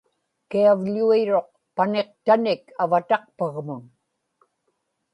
kiavḷuiruq 0.49 1.49
paniqtanik 1.75 2.63
avataqpagmun 2.83 3.83